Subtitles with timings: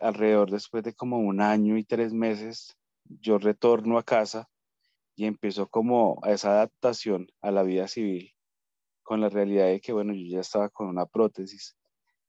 [0.00, 4.48] alrededor después de como un año y tres meses, yo retorno a casa
[5.16, 8.34] y empiezo como a esa adaptación a la vida civil
[9.02, 11.76] con la realidad de que, bueno, yo ya estaba con una prótesis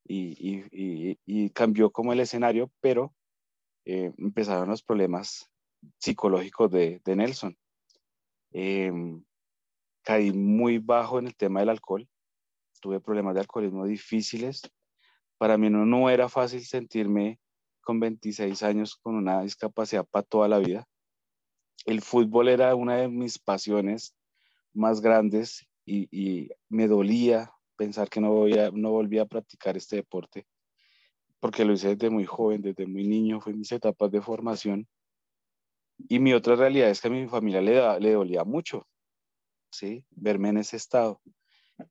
[0.04, 3.13] y, y, y, cambió como el escenario, pero
[3.85, 5.49] eh, empezaron los problemas
[5.99, 7.58] psicológicos de, de Nelson.
[8.51, 9.24] Em,
[10.03, 12.10] caí muy bajo en el tema del alcohol,
[12.81, 14.62] tuve problemas de alcoholismo difíciles.
[15.38, 17.40] Para mí no, no era fácil sentirme
[17.81, 20.88] con 26 años con una discapacidad para toda la vida.
[21.85, 24.16] El fútbol era una de mis pasiones
[24.73, 30.45] más grandes y, me dolía pensar que no, voy a, practicar este deporte,
[31.39, 34.88] porque lo hice desde muy joven, desde muy niño, fue mis etapas de formación.
[36.08, 38.88] Y mi otra realidad es que a mi familia le, le dolía mucho,
[39.72, 40.05] ¿sí?
[40.11, 41.22] Verme en ese estado,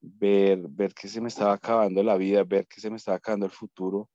[0.00, 3.46] ver, ver que se me estaba acabando la vida, ver que se me estaba acabando
[3.46, 4.08] el futuro,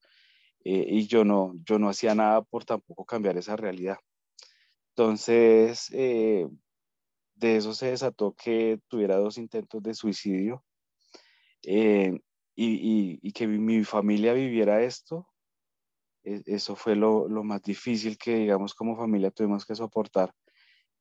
[0.66, 3.98] eh, y yo no, yo no hacía nada por tampoco cambiar esa realidad.
[4.96, 6.48] Entonces, eh,
[7.36, 10.64] de eso se desató que tuviera dos intentos de suicidio
[11.64, 12.20] eh,
[12.56, 15.28] y, y, que mi, familia viviera esto.
[16.24, 20.34] E, eso fue lo, lo, más difícil que, digamos, como familia tuvimos que soportar.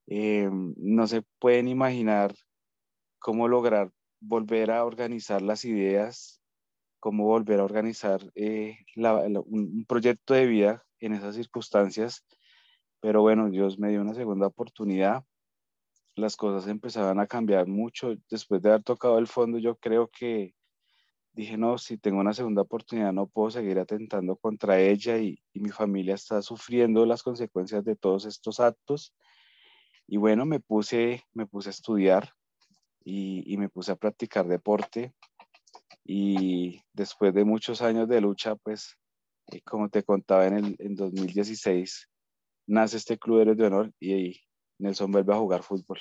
[0.06, 2.34] no se pueden imaginar
[3.18, 3.90] cómo lograr
[4.20, 6.43] volver a organizar las ideas
[7.04, 12.24] cómo volver a organizar eh, un, proyecto de vida en esas circunstancias.
[12.98, 15.22] Pero bueno, Dios me dio una segunda oportunidad.
[16.16, 18.14] Las cosas empezaban a cambiar mucho.
[18.30, 20.54] Después de haber tocado el fondo, yo creo que
[21.34, 25.68] dije, no, si tengo una segunda oportunidad, no puedo seguir atentando contra ella y, mi
[25.68, 29.14] familia está sufriendo las consecuencias de todos estos actos.
[30.06, 32.30] Y bueno, me puse, me puse a estudiar
[33.04, 35.12] y, y me puse a practicar deporte
[36.04, 38.96] y después de muchos años de lucha, pues,
[39.52, 42.08] eh, como te contaba en el en 2016,
[42.66, 44.40] nace este Club de Honor y
[44.78, 45.98] Nelson vuelve a jugar fútbol.